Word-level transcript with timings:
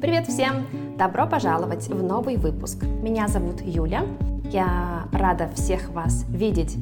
Привет 0.00 0.28
всем! 0.28 0.64
Добро 0.96 1.26
пожаловать 1.26 1.88
в 1.88 2.02
новый 2.04 2.36
выпуск. 2.36 2.84
Меня 2.84 3.26
зовут 3.26 3.60
Юля. 3.62 4.06
Я 4.44 5.08
рада 5.12 5.48
всех 5.56 5.88
вас 5.88 6.24
видеть 6.28 6.76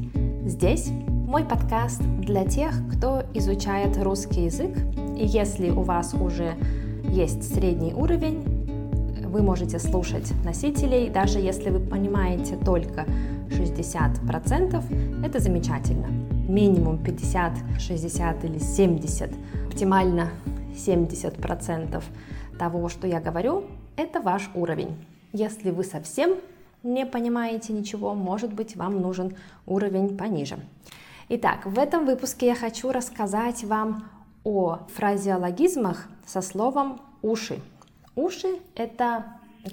здесь. 0.45 0.91
Мой 1.09 1.43
подкаст 1.43 2.03
для 2.03 2.45
тех, 2.45 2.75
кто 2.93 3.23
изучает 3.33 3.97
русский 4.03 4.45
язык. 4.45 4.77
И 5.17 5.25
если 5.25 5.71
у 5.71 5.81
вас 5.81 6.13
уже 6.13 6.57
есть 7.05 7.55
средний 7.55 7.95
уровень, 7.95 8.45
вы 9.27 9.41
можете 9.41 9.79
слушать 9.79 10.31
носителей, 10.45 11.09
даже 11.09 11.39
если 11.39 11.71
вы 11.71 11.81
понимаете 11.81 12.57
только 12.57 13.07
60%, 13.49 15.25
это 15.25 15.39
замечательно. 15.41 16.09
Минимум 16.51 16.99
50, 16.99 17.53
60 17.79 18.45
или 18.45 18.59
70, 18.59 19.31
оптимально 19.69 20.29
70% 20.77 22.03
того, 22.59 22.89
что 22.89 23.07
я 23.07 23.21
говорю, 23.21 23.65
это 23.97 24.21
ваш 24.21 24.51
уровень. 24.55 24.97
Если 25.33 25.71
вы 25.71 25.85
совсем 25.85 26.37
не 26.83 27.05
понимаете 27.07 27.73
ничего, 27.73 28.15
может 28.15 28.53
быть, 28.53 28.77
вам 28.77 29.01
нужен 29.01 29.37
уровень 29.67 30.17
пониже. 30.17 30.59
Итак, 31.29 31.67
в 31.67 31.79
этом 31.79 32.07
выпуске 32.07 32.47
я 32.47 32.55
хочу 32.55 32.93
рассказать 32.93 33.65
вам 33.65 34.05
о 34.45 34.79
фразеологизмах 34.95 36.07
со 36.25 36.41
словом 36.41 37.01
«уши». 37.23 37.61
Уши— 38.15 38.61
это, 38.77 39.25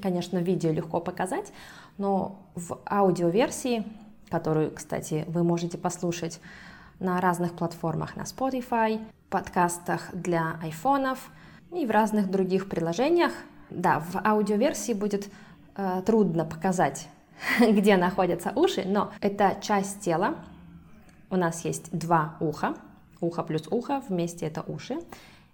конечно, 0.02 0.39
видео 0.39 0.72
легко 0.72 1.00
показать, 1.00 1.53
но 1.97 2.39
в 2.55 2.80
аудиоверсии, 2.89 3.86
которую, 4.30 4.72
кстати, 4.72 5.25
вы 5.27 5.44
можете 5.44 5.77
послушать 5.77 6.41
на 7.00 7.22
разных 7.22 7.53
платформах, 7.53 8.16
на 8.16 8.23
Spotify, 8.23 9.00
подкастах 9.30 10.09
для 10.13 10.58
айфонов 10.61 11.30
и 11.76 11.86
в 11.86 11.91
разных 11.91 12.30
других 12.30 12.70
приложениях. 12.70 13.32
Да, 13.70 14.00
в 14.00 14.18
аудиоверсии 14.23 14.94
будет 14.94 15.30
э, 15.76 16.02
трудно 16.05 16.45
показать, 16.45 17.08
где 17.59 17.97
находятся 17.97 18.52
уши, 18.56 18.84
но 18.86 19.11
это 19.22 19.58
часть 19.61 20.02
тела. 20.02 20.36
У 21.30 21.36
нас 21.36 21.66
есть 21.66 21.89
два 21.92 22.36
уха, 22.39 22.75
ухо 23.20 23.44
плюс 23.44 23.67
ухо, 23.70 24.03
вместе 24.08 24.45
это 24.45 24.62
уши. 24.62 25.00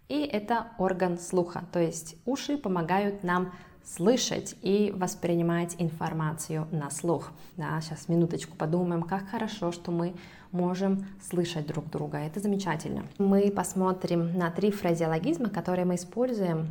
И 0.09 0.21
это 0.21 0.67
орган 0.77 1.19
слуха, 1.19 1.63
то 1.71 1.79
есть 1.79 2.15
уши 2.25 2.57
помогают 2.57 3.23
нам 3.23 3.53
слышать 3.83 4.55
и 4.61 4.93
воспринимать 4.95 5.75
информацию 5.79 6.67
на 6.71 6.89
слух. 6.89 7.31
Да, 7.57 7.79
сейчас 7.81 8.07
минуточку 8.07 8.55
подумаем, 8.55 9.03
как 9.03 9.29
хорошо, 9.29 9.71
что 9.71 9.91
мы 9.91 10.13
можем 10.51 11.05
слышать 11.29 11.67
друг 11.67 11.89
друга. 11.89 12.17
Это 12.17 12.39
замечательно. 12.39 13.05
Мы 13.17 13.51
посмотрим 13.51 14.37
на 14.37 14.51
три 14.51 14.71
фразеологизма, 14.71 15.49
которые 15.49 15.85
мы 15.85 15.95
используем 15.95 16.67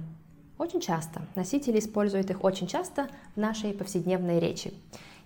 очень 0.59 0.81
часто. 0.81 1.23
Носители 1.35 1.79
используют 1.79 2.31
их 2.31 2.43
очень 2.43 2.67
часто 2.67 3.09
в 3.35 3.41
нашей 3.41 3.73
повседневной 3.73 4.41
речи. 4.41 4.75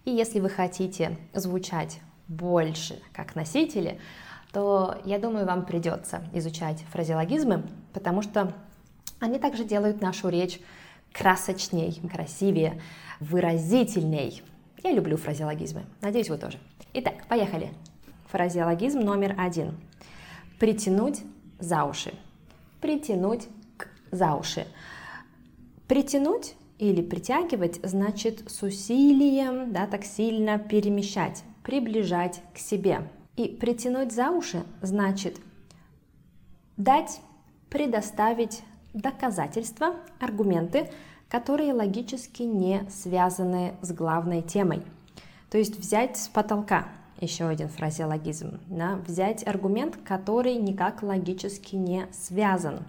И 0.05 0.11
если 0.11 0.41
вы 0.41 0.51
хотите 0.51 1.17
звучать 1.33 2.01
больше 2.29 3.01
как 3.13 3.35
носители, 3.35 3.99
то 4.53 5.01
я 5.05 5.19
думаю, 5.19 5.47
вам 5.47 5.65
придется 5.65 6.23
изучать 6.35 6.85
фразеологизмы, 6.91 7.65
потому 7.93 8.21
что 8.23 8.53
они 9.21 9.39
также 9.39 9.65
делают 9.65 10.03
нашу 10.03 10.29
речь 10.29 10.61
красочней, 11.13 12.01
красивее, 12.13 12.81
выразительней. 13.21 14.43
Я 14.83 14.93
люблю 14.93 15.17
фразеологизмы. 15.17 15.85
Надеюсь, 16.01 16.29
вы 16.29 16.39
тоже. 16.39 16.59
Итак, 16.95 17.27
поехали. 17.29 17.73
Фразеологизм 18.31 19.01
номер 19.01 19.35
один. 19.39 19.77
Притянуть 20.59 21.21
за 21.59 21.85
уши. 21.85 22.13
Притянуть 22.81 23.49
к 23.77 23.89
за 24.11 24.35
уши. 24.35 24.67
Притянуть 25.87 26.55
или 26.79 27.01
притягивать 27.01 27.79
значит 27.85 28.51
с 28.51 28.63
усилием, 28.63 29.73
да, 29.73 29.87
так 29.87 30.05
сильно 30.05 30.59
перемещать, 30.59 31.45
приближать 31.63 32.43
к 32.55 32.59
себе. 32.59 33.09
И 33.37 33.47
притянуть 33.49 34.13
за 34.13 34.31
уши 34.31 34.65
значит 34.81 35.39
дать, 36.77 37.21
предоставить 37.71 38.63
доказательства, 38.95 39.97
аргументы, 40.21 40.91
которые 41.29 41.73
логически 41.73 42.43
не 42.43 42.85
связаны 42.91 43.75
с 43.81 43.93
главной 43.93 44.43
темой. 44.43 44.83
То 45.51 45.59
есть 45.59 45.79
взять 45.79 46.17
с 46.17 46.29
потолка, 46.29 46.89
еще 47.21 47.47
один 47.47 47.69
фразеологизм, 47.69 48.61
да, 48.69 48.99
взять 49.07 49.47
аргумент, 49.47 49.97
который 50.05 50.57
никак 50.57 51.03
логически 51.03 51.77
не 51.77 52.07
связан. 52.13 52.81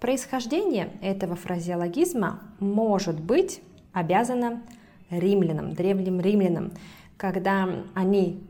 Происхождение 0.00 0.90
этого 1.00 1.36
фразеологизма 1.36 2.40
может 2.58 3.20
быть 3.20 3.62
обязано 3.92 4.62
римлянам, 5.10 5.74
древним 5.74 6.20
римлянам. 6.20 6.72
Когда 7.16 7.68
они 7.94 8.42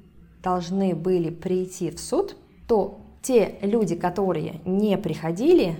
должны 0.42 0.94
были 0.94 1.30
прийти 1.30 1.90
в 1.90 2.00
суд, 2.00 2.36
то 2.66 3.00
те 3.20 3.58
люди, 3.62 3.94
которые 3.94 4.60
не 4.64 4.96
приходили 4.98 5.76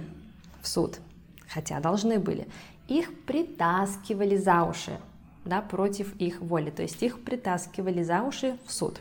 в 0.63 0.69
суд, 0.69 1.01
хотя 1.49 1.81
должны 1.81 2.19
были, 2.19 2.49
их 2.89 3.25
притаскивали 3.25 4.37
за 4.37 4.65
уши, 4.65 4.99
да, 5.45 5.61
против 5.61 6.17
их 6.17 6.41
воли, 6.41 6.71
то 6.71 6.83
есть 6.83 7.03
их 7.03 7.23
притаскивали 7.23 8.03
за 8.03 8.23
уши 8.23 8.57
в 8.67 8.73
суд. 8.73 9.01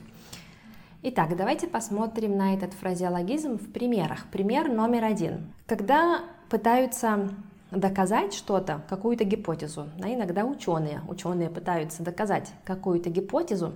Итак, 1.03 1.35
давайте 1.35 1.67
посмотрим 1.67 2.37
на 2.37 2.53
этот 2.53 2.73
фразеологизм 2.73 3.57
в 3.57 3.71
примерах. 3.71 4.27
Пример 4.31 4.71
номер 4.71 5.05
один. 5.05 5.51
Когда 5.65 6.21
пытаются 6.49 7.31
доказать 7.71 8.33
что-то, 8.33 8.83
какую-то 8.87 9.23
гипотезу, 9.23 9.89
да, 9.97 10.13
иногда 10.13 10.45
ученые, 10.45 11.01
ученые 11.07 11.49
пытаются 11.49 12.03
доказать 12.03 12.51
какую-то 12.65 13.09
гипотезу, 13.09 13.73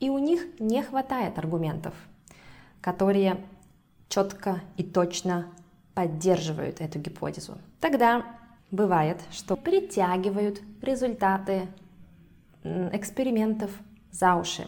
и 0.00 0.10
у 0.10 0.18
них 0.18 0.46
не 0.58 0.82
хватает 0.82 1.38
аргументов, 1.38 1.94
которые 2.80 3.38
четко 4.08 4.60
и 4.76 4.82
точно 4.82 5.46
поддерживают 6.00 6.80
эту 6.80 6.98
гипотезу. 6.98 7.58
Тогда 7.78 8.24
бывает, 8.70 9.20
что 9.30 9.54
притягивают 9.54 10.62
результаты 10.80 11.68
экспериментов 12.64 13.70
за 14.10 14.36
уши. 14.36 14.66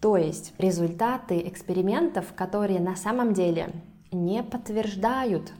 То 0.00 0.16
есть 0.16 0.54
результаты 0.56 1.46
экспериментов, 1.46 2.32
которые 2.34 2.80
на 2.80 2.96
самом 2.96 3.34
деле 3.34 3.74
не 4.10 4.42
подтверждают 4.42 5.52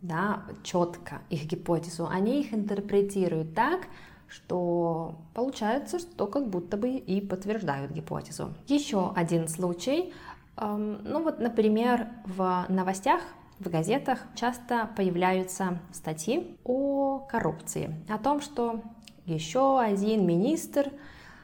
да, 0.00 0.44
четко 0.62 1.22
их 1.28 1.46
гипотезу, 1.46 2.06
они 2.06 2.42
их 2.42 2.54
интерпретируют 2.54 3.52
так, 3.52 3.80
что 4.28 5.16
получается, 5.34 5.98
что 5.98 6.28
как 6.28 6.48
будто 6.48 6.76
бы 6.76 6.90
и 6.90 7.20
подтверждают 7.20 7.90
гипотезу. 7.90 8.54
Еще 8.68 9.12
один 9.16 9.48
случай, 9.48 10.12
эм, 10.56 11.02
ну 11.02 11.20
вот, 11.20 11.40
например, 11.40 12.06
в 12.26 12.66
новостях 12.68 13.22
в 13.60 13.68
газетах 13.68 14.18
часто 14.34 14.88
появляются 14.96 15.78
статьи 15.92 16.56
о 16.64 17.18
коррупции, 17.18 17.94
о 18.08 18.18
том, 18.18 18.40
что 18.40 18.80
еще 19.26 19.78
один 19.78 20.26
министр 20.26 20.90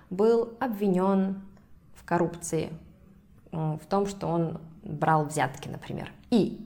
был 0.09 0.54
обвинен 0.59 1.43
в 1.94 2.04
коррупции, 2.04 2.72
в 3.53 3.82
том, 3.88 4.06
что 4.06 4.28
он 4.28 4.59
брал 4.82 5.27
взятки, 5.27 5.69
например. 5.69 6.10
И 6.31 6.59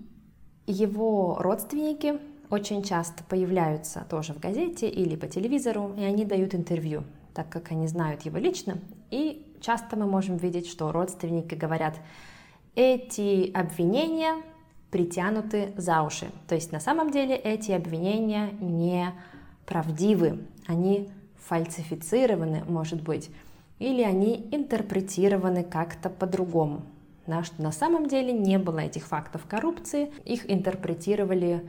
его 0.66 1.36
родственники 1.40 2.20
очень 2.48 2.82
часто 2.82 3.24
появляются 3.24 4.06
тоже 4.08 4.34
в 4.34 4.38
газете 4.38 4.88
или 4.88 5.16
по 5.16 5.26
телевизору, 5.26 5.94
и 5.96 6.02
они 6.02 6.24
дают 6.24 6.54
интервью, 6.54 7.02
так 7.34 7.48
как 7.48 7.72
они 7.72 7.88
знают 7.88 8.22
его 8.22 8.38
лично. 8.38 8.78
И 9.10 9.52
часто 9.60 9.96
мы 9.96 10.06
можем 10.06 10.36
видеть, 10.36 10.68
что 10.68 10.92
родственники 10.92 11.54
говорят, 11.54 11.94
эти 12.76 13.50
обвинения 13.52 14.42
притянуты 14.90 15.72
за 15.76 16.02
уши. 16.02 16.30
То 16.48 16.54
есть 16.54 16.72
на 16.72 16.80
самом 16.80 17.10
деле 17.10 17.36
эти 17.36 17.72
обвинения 17.72 18.50
не 18.60 19.12
правдивы, 19.66 20.40
они 20.66 21.10
фальсифицированы, 21.46 22.64
может 22.66 23.02
быть, 23.02 23.30
или 23.78 24.02
они 24.02 24.48
интерпретированы 24.52 25.64
как-то 25.64 26.10
по-другому. 26.10 26.82
Да, 27.26 27.44
что 27.44 27.62
на 27.62 27.70
самом 27.70 28.08
деле 28.08 28.32
не 28.32 28.58
было 28.58 28.80
этих 28.80 29.06
фактов 29.06 29.42
коррупции, 29.48 30.10
их 30.24 30.50
интерпретировали 30.50 31.68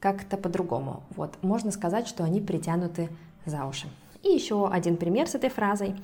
как-то 0.00 0.36
по-другому. 0.36 1.02
Вот, 1.10 1.42
можно 1.42 1.70
сказать, 1.70 2.08
что 2.08 2.24
они 2.24 2.40
притянуты 2.40 3.08
за 3.44 3.64
уши. 3.66 3.86
И 4.22 4.28
еще 4.30 4.68
один 4.68 4.96
пример 4.96 5.28
с 5.28 5.34
этой 5.34 5.50
фразой. 5.50 5.94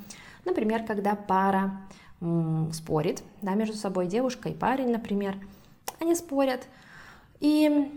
Например, 0.44 0.84
когда 0.84 1.16
пара 1.16 1.80
м, 2.20 2.70
спорит 2.72 3.22
да, 3.40 3.54
между 3.54 3.76
собой, 3.76 4.06
девушка 4.06 4.48
и 4.48 4.54
парень, 4.54 4.90
например, 4.90 5.36
они 6.02 6.14
спорят 6.14 6.66
и 7.40 7.90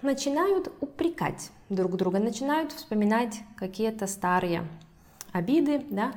начинают 0.00 0.72
упрекать 0.80 1.50
друг 1.68 1.96
друга, 1.96 2.18
начинают 2.18 2.72
вспоминать 2.72 3.40
какие-то 3.56 4.06
старые 4.06 4.66
обиды, 5.32 5.84
да, 5.90 6.12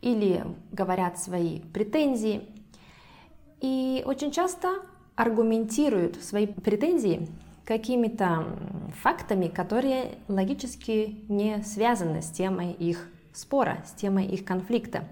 или 0.00 0.44
говорят 0.72 1.18
свои 1.18 1.60
претензии. 1.60 2.48
И 3.60 4.02
очень 4.06 4.30
часто 4.30 4.82
аргументируют 5.16 6.22
свои 6.22 6.46
претензии 6.46 7.28
какими-то 7.64 8.46
фактами, 9.02 9.48
которые 9.48 10.18
логически 10.28 11.24
не 11.28 11.62
связаны 11.62 12.22
с 12.22 12.30
темой 12.30 12.72
их 12.72 13.08
спора, 13.32 13.82
с 13.86 13.92
темой 13.92 14.26
их 14.26 14.44
конфликта. 14.44 15.04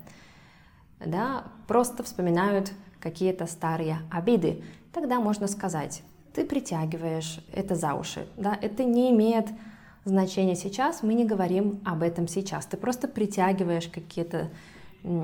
Да, 1.05 1.45
просто 1.67 2.03
вспоминают 2.03 2.73
какие-то 3.01 3.47
старые 3.47 3.99
обиды. 4.11 4.63
Тогда 4.93 5.21
можно 5.21 5.47
сказать, 5.49 6.03
ты 6.35 6.45
притягиваешь 6.45 7.41
это 7.53 7.75
за 7.75 7.95
уши. 7.95 8.27
Да? 8.37 8.59
Это 8.61 8.85
не 8.85 9.11
имеет 9.11 9.49
значения 10.05 10.57
сейчас, 10.57 11.03
мы 11.03 11.15
не 11.15 11.25
говорим 11.25 11.81
об 11.85 12.03
этом 12.03 12.29
сейчас. 12.29 12.67
Ты 12.67 12.77
просто 12.77 13.09
притягиваешь 13.09 13.89
какие-то 13.89 14.51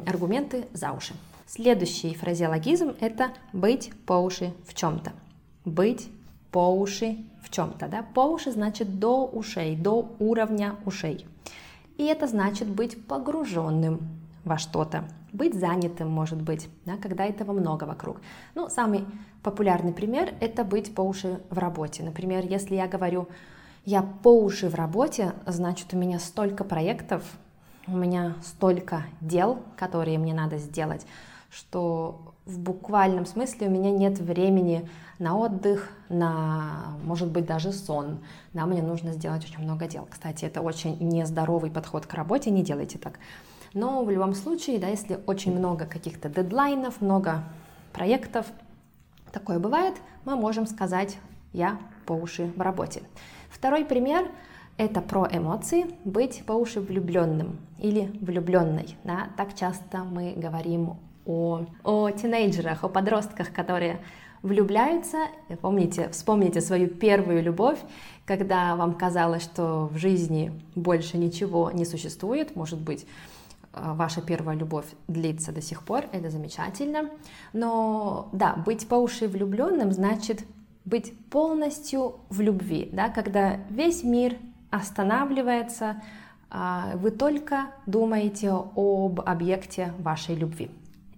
аргументы 0.07 0.67
за 0.73 0.93
уши. 0.93 1.15
Следующий 1.47 2.15
фразеологизм– 2.15 2.95
это 3.01 3.31
быть 3.53 3.93
по 4.07 4.15
уши 4.15 4.53
в 4.67 4.75
чем-то. 4.75 5.13
Быть 5.65 6.09
по 6.51 6.75
уши 6.75 7.19
в 7.43 7.51
чем-то. 7.51 7.89
Да? 7.89 8.03
По 8.03 8.21
уши 8.21 8.51
значит 8.51 8.99
до 8.99 9.25
ушей, 9.27 9.77
до 9.77 10.15
уровня 10.19 10.77
ушей. 10.85 11.27
И 11.97 12.05
это 12.05 12.27
значит 12.27 12.69
быть 12.69 13.03
погруженным 13.07 14.01
во 14.45 14.59
что-то. 14.59 15.05
Быть 15.33 15.55
занятым, 15.55 16.11
может 16.11 16.41
быть, 16.41 16.69
да, 16.87 16.97
когда 16.97 17.25
этого 17.25 17.53
много 17.53 17.85
вокруг. 17.85 18.21
Ну, 18.55 18.69
самый 18.69 19.05
популярный 19.43 19.93
пример– 19.93 20.35
это 20.41 20.65
быть 20.65 20.95
по 20.95 21.03
уши 21.03 21.41
в 21.51 21.59
работе. 21.59 22.03
Например, 22.03 22.45
если 22.47 22.77
я 22.77 22.87
говорю 22.87 23.29
«я 23.85 24.03
по 24.03 24.29
уши 24.43 24.69
в 24.69 24.75
работе», 24.75 25.35
значит, 25.47 25.93
у 25.93 25.99
меня 25.99 26.19
столько 26.19 26.65
проектов, 26.65 27.23
у 27.87 27.97
меня 27.97 28.35
столько 28.43 29.05
дел, 29.21 29.61
которые 29.77 30.19
мне 30.19 30.35
надо 30.35 30.59
сделать, 30.59 31.07
что 31.51 32.35
в 32.47 32.59
буквальном 32.59 33.27
смысле 33.27 33.69
у 33.69 33.71
меня 33.71 33.91
нет 33.91 34.19
времени 34.19 34.89
на 35.19 35.37
отдых, 35.37 35.91
на, 36.09 36.97
может 37.05 37.29
быть, 37.29 37.45
даже 37.45 37.73
сон. 37.73 38.21
Да, 38.55 38.65
мне 38.67 38.83
нужно 38.83 39.13
сделать 39.13 39.45
очень 39.45 39.63
много 39.63 39.87
дел. 39.87 40.07
Кстати, 40.11 40.47
это 40.47 40.63
очень 40.63 40.97
нездоровый 41.01 41.71
подход 41.71 42.07
к 42.07 42.15
работе, 42.15 42.51
не 42.51 42.63
делайте 42.63 42.99
так. 42.99 43.19
Но 43.75 44.05
в 44.05 44.11
любом 44.11 44.35
случае, 44.35 44.79
да, 44.79 44.89
если 44.89 45.19
очень 45.27 45.57
много 45.57 45.87
каких-то 45.87 46.29
дедлайнов, 46.29 47.01
много 47.01 47.45
проектов, 47.93 48.47
такое 49.33 49.59
бывает, 49.59 49.95
мы 50.25 50.37
можем 50.37 50.67
сказать 50.67 51.19
«я 51.53 51.79
по 52.07 52.13
уши 52.13 52.53
в 52.57 52.61
работе». 52.61 53.03
Второй 53.51 53.85
пример– 53.85 54.31
это 54.77 55.01
про 55.01 55.29
эмоции, 55.31 55.87
быть 56.05 56.45
по 56.47 56.53
уши 56.53 56.81
влюбленным 56.81 57.59
или 57.79 58.11
влюбленной. 58.21 58.97
Да? 59.05 59.29
Так 59.37 59.55
часто 59.55 60.05
мы 60.05 60.35
говорим 60.37 60.97
о, 61.27 61.67
о 61.83 62.11
тинейджерах, 62.11 62.85
о 62.85 62.89
подростках, 62.89 63.53
которые 63.53 64.01
влюбляются. 64.43 65.19
Помните, 65.61 66.09
вспомните 66.11 66.61
свою 66.61 66.89
первую 66.89 67.43
любовь, 67.43 67.79
когда 68.25 68.77
вам 68.77 68.95
казалось, 68.95 69.43
что 69.43 69.89
в 69.93 69.97
жизни 69.99 70.53
больше 70.75 71.19
ничего 71.19 71.71
не 71.71 71.85
существует, 71.85 72.55
может 72.55 72.79
быть, 72.79 73.07
ваша 73.73 74.21
первая 74.21 74.57
любовь 74.57 74.87
длится 75.09 75.53
до 75.53 75.61
сих 75.61 75.83
пор, 75.83 76.05
это 76.13 76.31
замечательно. 76.31 77.11
Но 77.53 78.29
да, 78.33 78.55
быть 78.55 78.89
по 78.89 78.95
уши 78.95 79.29
влюбленным 79.29 79.93
значит 79.93 80.45
быть 80.85 81.13
полностью 81.31 82.17
в 82.31 82.41
любви, 82.41 82.89
да, 82.93 83.09
когда 83.09 83.59
весь 83.69 84.03
мир 84.05 84.37
останавливается, 84.71 86.03
а 86.51 86.93
вы 86.97 87.11
только 87.11 87.67
думаете 87.87 88.51
об 88.51 89.21
объекте 89.21 89.93
вашей 89.99 90.35
любви. 90.35 90.71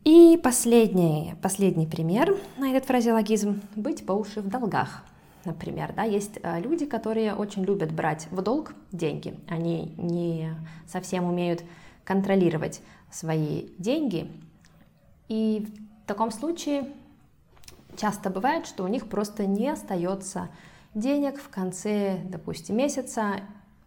И 0.05 0.41
последний, 0.43 1.35
последний 1.43 1.87
пример 1.87 2.37
на 2.57 2.71
этот 2.71 2.87
фразеологизм– 2.87 3.61
быть 3.77 4.05
по 4.07 4.13
уши 4.13 4.41
в 4.41 4.49
долгах. 4.49 5.05
Например, 5.45 5.93
да, 5.95 6.03
есть 6.03 6.39
э, 6.43 6.61
люди, 6.61 6.85
которые 6.85 7.35
очень 7.35 7.65
любят 7.65 7.93
брать 7.93 8.27
в 8.31 8.43
долг 8.43 8.75
деньги. 8.93 9.35
Они 9.49 9.95
не 9.97 10.55
совсем 10.87 11.25
умеют 11.25 11.63
контролировать 12.05 12.81
свои 13.11 13.69
деньги. 13.79 14.31
И 15.29 15.67
в 16.05 16.07
таком 16.07 16.31
случае 16.31 16.93
часто 17.97 18.31
бывает, 18.31 18.67
что 18.67 18.85
у 18.85 18.89
них 18.89 19.09
просто 19.09 19.47
не 19.47 19.69
остается 19.69 20.49
денег 20.95 21.41
в 21.41 21.49
конце, 21.49 22.21
допустим, 22.25 22.77
месяца 22.77 23.41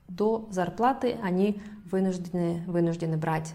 до 0.07 0.47
зарплаты 0.51 1.17
они 1.21 1.61
вынуждены, 1.85 2.63
вынуждены 2.67 3.17
брать 3.17 3.53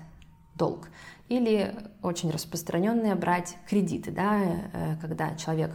долг. 0.55 0.89
Или 1.29 1.75
очень 2.03 2.31
распространенное 2.31 3.15
брать 3.15 3.57
кредиты, 3.69 4.11
да, 4.11 4.41
э, 4.43 4.97
когда 5.01 5.35
человек 5.37 5.71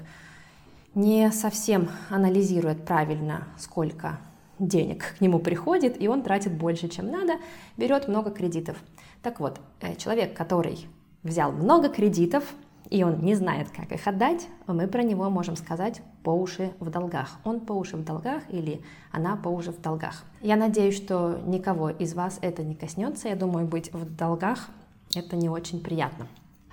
не 0.96 1.32
совсем 1.32 1.90
анализирует 2.10 2.86
правильно, 2.86 3.48
сколько 3.58 4.20
денег 4.60 5.16
к 5.18 5.22
нему 5.22 5.40
приходит, 5.40 6.02
и 6.02 6.08
он 6.08 6.22
тратит 6.22 6.54
больше, 6.54 6.88
чем 6.88 7.10
надо, 7.10 7.34
берет 7.78 8.08
много 8.08 8.32
кредитов. 8.32 8.78
Так 9.22 9.40
вот, 9.40 9.60
э, 9.82 9.96
человек, 9.96 10.36
который 10.36 10.88
взял 11.24 11.52
много 11.52 11.90
кредитов, 11.90 12.44
и 12.90 13.04
он 13.04 13.22
не 13.22 13.34
знает, 13.34 13.70
как 13.70 13.92
их 13.92 14.06
отдать, 14.08 14.48
мы 14.68 14.88
про 14.88 15.04
него 15.04 15.30
можем 15.30 15.56
сказать 15.56 16.02
по 16.22 16.30
уши 16.30 16.74
в 16.80 16.90
долгах. 16.90 17.40
Он 17.44 17.60
по 17.60 17.74
уши 17.74 17.98
в 17.98 18.04
долгах 18.04 18.44
или 18.50 18.82
она 19.12 19.36
по 19.36 19.48
уши 19.48 19.72
в 19.72 19.82
долгах. 19.82 20.24
Я 20.42 20.58
надеюсь, 20.58 20.96
что 20.96 21.40
никого 21.46 21.90
из 21.90 22.14
вас 22.14 22.38
это 22.42 22.62
не 22.62 22.76
коснется. 22.76 23.30
Я 23.30 23.36
думаю, 23.36 23.66
быть 23.66 23.92
в 23.94 24.16
долгах 24.16 24.70
это 25.16 25.36
не 25.36 25.50
очень 25.50 25.82
приятно. 25.82 26.28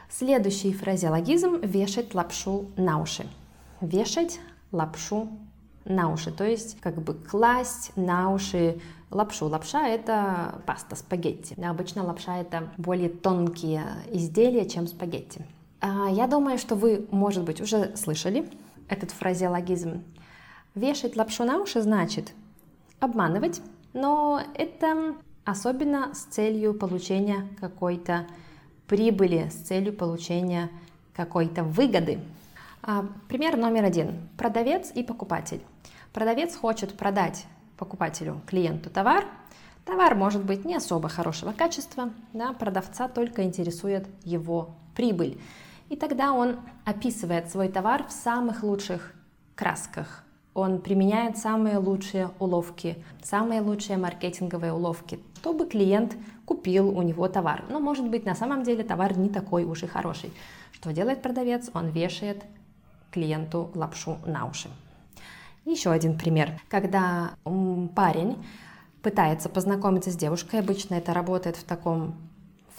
Следующий 0.08 0.72
фразеологизм– 0.72 1.60
вешать 1.62 2.14
лапшу 2.14 2.66
на 2.76 3.00
уши. 3.00 3.26
Вешать 3.80 4.40
лапшу 4.72 5.28
на 5.84 6.12
уши, 6.12 6.30
то 6.30 6.44
есть 6.44 6.78
как 6.80 7.00
бы 7.02 7.14
класть 7.14 7.92
на 7.96 8.32
уши 8.32 8.80
лапшу. 9.10 9.46
Лапша– 9.46 9.88
это 9.88 10.62
паста, 10.66 10.96
спагетти. 10.96 11.60
Обычно 11.62 12.04
лапша– 12.04 12.38
это 12.40 12.68
более 12.76 13.08
тонкие 13.08 13.84
изделия, 14.12 14.68
чем 14.68 14.86
спагетти. 14.86 15.44
А, 15.80 16.08
я 16.10 16.26
думаю, 16.26 16.58
что 16.58 16.74
вы, 16.74 17.06
может 17.10 17.44
быть, 17.44 17.60
уже 17.60 17.96
слышали 17.96 18.48
этот 18.88 19.10
фразеологизм. 19.12 20.02
Вешать 20.74 21.16
лапшу 21.16 21.44
на 21.44 21.60
уши 21.60 21.80
значит 21.80 22.32
обманывать, 23.00 23.60
но 23.92 24.40
это 24.54 25.16
особенно 25.44 26.14
с 26.14 26.24
целью 26.24 26.74
получения 26.74 27.48
какой-то 27.60 28.26
прибыли, 28.86 29.48
с 29.50 29.54
целью 29.54 29.92
получения 29.92 30.70
какой-то 31.14 31.64
выгоды. 31.64 32.20
А, 32.82 33.06
пример 33.28 33.56
номер 33.56 33.84
один. 33.84 34.28
Продавец 34.36 34.90
и 34.94 35.02
покупатель. 35.02 35.60
Продавец 36.12 36.56
хочет 36.56 36.96
продать 36.96 37.46
покупателю, 37.76 38.40
клиенту 38.46 38.90
товар. 38.90 39.24
Товар 39.84 40.14
может 40.14 40.44
быть 40.44 40.64
не 40.64 40.74
особо 40.74 41.08
хорошего 41.08 41.52
качества, 41.52 42.10
да, 42.32 42.52
продавца 42.52 43.08
только 43.08 43.44
интересует 43.44 44.06
его 44.24 44.70
прибыль. 44.94 45.40
И 45.88 45.96
тогда 45.96 46.32
он 46.32 46.60
описывает 46.84 47.50
свой 47.50 47.68
товар 47.68 48.06
в 48.06 48.12
самых 48.12 48.62
лучших 48.62 49.14
красках, 49.54 50.24
он 50.54 50.80
применяет 50.80 51.38
самые 51.38 51.78
лучшие 51.78 52.30
уловки, 52.40 53.02
самые 53.22 53.60
лучшие 53.60 53.98
маркетинговые 53.98 54.72
уловки, 54.72 55.20
чтобы 55.36 55.66
клиент 55.66 56.16
купил 56.44 56.88
у 56.88 57.02
него 57.02 57.28
товар. 57.28 57.64
Но 57.70 57.78
может 57.78 58.08
быть 58.08 58.26
на 58.26 58.34
самом 58.34 58.64
деле 58.64 58.82
товар 58.82 59.16
не 59.16 59.28
такой 59.28 59.64
уж 59.64 59.84
и 59.84 59.86
хороший. 59.86 60.32
Что 60.72 60.92
делает 60.92 61.22
продавец? 61.22 61.70
Он 61.72 61.88
вешает 61.90 62.42
клиенту 63.10 63.70
лапшу 63.74 64.18
на 64.26 64.46
уши. 64.46 64.68
Еще 65.64 65.90
один 65.90 66.18
пример. 66.18 66.60
Когда 66.68 67.32
парень 67.94 68.36
пытается 69.02 69.48
познакомиться 69.48 70.10
с 70.10 70.16
девушкой, 70.16 70.60
обычно 70.60 70.94
это 70.94 71.12
работает 71.14 71.56
в 71.56 71.64
таком 71.64 72.14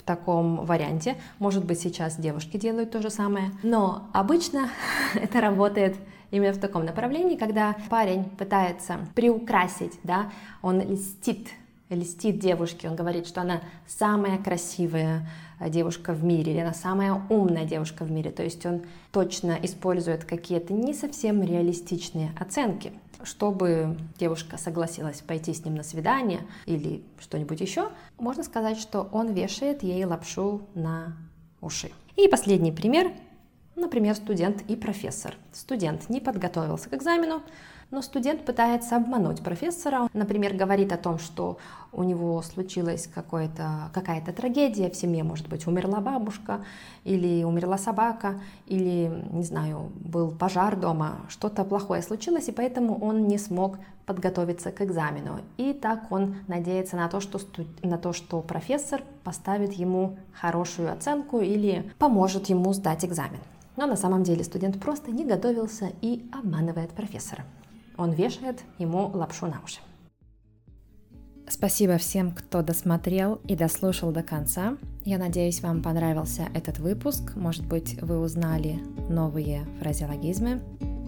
в 0.02 0.04
таком 0.04 0.66
варианте. 0.66 1.16
Может 1.38 1.64
быть, 1.64 1.80
сейчас 1.80 2.16
девушки 2.16 2.58
делают 2.58 2.90
то 2.90 3.04
же 3.04 3.12
самое, 3.12 3.52
но 3.62 4.10
обычно 4.14 4.70
это 5.14 5.42
работает 5.42 5.96
именно 6.32 6.54
в 6.54 6.60
таком 6.60 6.86
направлении, 6.86 7.36
когда 7.36 7.76
парень 7.88 8.24
пытается 8.24 9.00
приукрасить, 9.14 10.00
да, 10.04 10.32
он 10.64 10.82
льстит, 10.82 11.50
льстит 11.96 12.40
девушке, 12.40 12.90
он 12.90 12.96
говорит, 12.96 13.28
что 13.28 13.42
она 13.42 13.62
самая 13.88 14.38
красивая 14.38 15.28
э, 15.60 15.70
девушка 15.70 16.14
в 16.14 16.24
мире, 16.24 16.54
или 16.54 16.60
она 16.60 16.74
самая 16.74 17.22
умная 17.30 17.66
девушка 17.66 18.04
в 18.04 18.12
мире, 18.12 18.32
то 18.32 18.44
есть 18.44 18.66
он 18.66 18.82
точно 19.12 19.58
использует 19.62 20.26
какие-то 20.26 20.74
не 20.74 20.94
совсем 20.94 21.44
реалистичные 21.44 22.32
оценки, 22.40 22.94
чтобы 23.24 23.98
девушка 24.18 24.58
согласилась 24.58 25.22
пойти 25.22 25.54
с 25.54 25.64
ним 25.64 25.76
на 25.76 25.84
свидание 25.84 26.42
или 26.66 27.04
что-нибудь 27.20 27.62
еще, 27.62 27.90
можно 28.18 28.44
сказать, 28.44 28.78
что 28.78 29.10
он 29.12 29.34
вешает 29.34 29.84
ей 29.84 30.04
лапшу 30.06 30.62
на 30.74 31.18
уши. 31.62 31.92
И 32.16 32.28
последний 32.28 32.72
пример 32.72 33.12
Например, 33.76 34.16
студент 34.16 34.64
и 34.68 34.76
профессор. 34.76 35.36
Студент 35.54 36.10
не 36.10 36.20
подготовился 36.20 36.90
к 36.90 36.94
экзамену, 36.94 37.42
но 37.92 38.02
студент 38.02 38.46
пытается 38.46 38.96
обмануть 38.96 39.44
профессора. 39.44 40.10
Например, 40.14 40.54
говорит 40.54 40.94
о 40.94 40.98
том, 40.98 41.20
что 41.20 41.58
у 41.92 42.04
него 42.04 42.42
случилась 42.42 43.08
какая-то 43.14 44.34
трагедия 44.34 44.90
в 44.90 44.96
семье, 44.96 45.24
может 45.24 45.50
быть, 45.50 45.68
умерла 45.68 46.00
бабушка, 46.00 46.64
или 47.04 47.44
умерла 47.44 47.78
собака, 47.78 48.40
или, 48.66 49.12
не 49.32 49.44
знаю, 49.44 49.92
был 49.96 50.32
пожар 50.32 50.78
дома, 50.78 51.18
что-то 51.28 51.66
плохое 51.66 52.02
случилось, 52.02 52.48
и 52.48 52.54
поэтому 52.54 52.98
он 52.98 53.28
не 53.28 53.38
смог 53.38 53.78
подготовиться 54.06 54.72
к 54.72 54.82
экзамену. 54.82 55.42
И 55.58 55.74
так 55.74 56.12
он 56.12 56.38
надеется 56.48 56.96
на 56.96 57.10
то, 57.10 57.20
что, 57.20 57.40
на 57.84 57.98
то, 57.98 58.14
что 58.14 58.42
профессор 58.42 59.04
поставит 59.24 59.74
ему 59.74 60.18
хорошую 60.34 60.92
оценку 60.92 61.40
или 61.40 61.92
поможет 62.00 62.48
ему 62.48 62.74
сдать 62.74 63.04
экзамен. 63.06 63.40
Но 63.76 63.86
на 63.86 63.96
самом 63.96 64.24
деле 64.24 64.44
студент 64.44 64.80
просто 64.80 65.12
не 65.12 65.26
готовился 65.26 65.92
и 66.02 66.30
обманывает 66.32 66.92
профессора. 66.92 67.44
Он 68.02 68.12
вешает 68.14 68.64
ему 68.80 69.12
лапшу 69.14 69.46
на 69.46 69.62
уши. 69.64 69.80
Спасибо 71.48 72.00
всем, 72.00 72.32
кто 72.32 72.64
досмотрел 72.64 73.36
и 73.48 73.56
дослушал 73.56 74.12
до 74.12 74.24
конца. 74.24 74.76
Я 75.06 75.20
надеюсь, 75.20 75.62
вам 75.62 75.84
понравился 75.84 76.48
этот 76.56 76.80
выпуск. 76.80 77.36
Может 77.36 77.68
быть, 77.68 78.02
вы 78.02 78.20
узнали 78.20 78.80
новые 79.08 79.66
фразеологизмы 79.80 80.62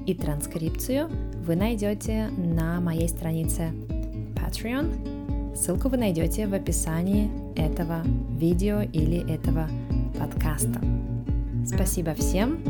и 0.05 0.13
транскрипцию 0.13 1.09
вы 1.43 1.55
найдете 1.55 2.27
на 2.37 2.79
моей 2.79 3.09
странице 3.09 3.71
Patreon. 4.35 5.55
Ссылку 5.55 5.89
вы 5.89 5.97
найдете 5.97 6.45
в 6.45 6.53
описании 6.53 7.31
этого 7.55 8.03
видео 8.37 8.81
или 8.81 9.27
этого 9.33 9.67
подкаста. 10.19 10.79
Спасибо 11.65 12.13
всем 12.13 12.61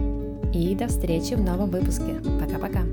и 0.54 0.74
до 0.76 0.88
встречи 0.88 1.34
в 1.34 1.42
новом 1.42 1.72
выпуске. 1.72 2.22
Пока-пока. 2.40 2.84